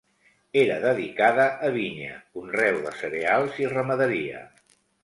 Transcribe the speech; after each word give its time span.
Era 0.61 0.77
dedicada 0.85 1.45
a 1.69 1.71
vinya, 1.77 2.17
conreu 2.39 2.83
de 2.89 2.99
cereals 3.03 3.65
i 3.67 3.73
ramaderia. 3.79 4.45